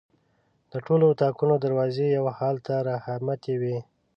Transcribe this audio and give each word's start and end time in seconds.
د 0.71 0.73
ټولو 0.85 1.05
اطاقونو 1.13 1.55
دروازې 1.65 2.05
یو 2.17 2.25
حال 2.37 2.55
ته 2.65 2.73
رامتې 3.07 3.53
وې. 3.61 3.77